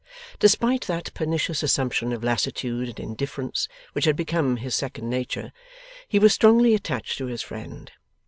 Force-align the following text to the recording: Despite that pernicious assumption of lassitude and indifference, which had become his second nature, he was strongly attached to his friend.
Despite 0.39 0.87
that 0.87 1.13
pernicious 1.13 1.61
assumption 1.61 2.11
of 2.11 2.23
lassitude 2.23 2.89
and 2.89 2.99
indifference, 2.99 3.67
which 3.93 4.05
had 4.05 4.15
become 4.15 4.57
his 4.57 4.73
second 4.73 5.11
nature, 5.11 5.53
he 6.07 6.17
was 6.17 6.33
strongly 6.33 6.73
attached 6.73 7.19
to 7.19 7.27
his 7.27 7.43
friend. 7.43 7.91